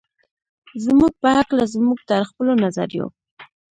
زموږ 0.85 1.11
په 1.21 1.29
هکله 1.37 1.63
زموږ 1.73 1.99
تر 2.09 2.21
خپلو 2.29 2.51
نظریو. 2.63 3.05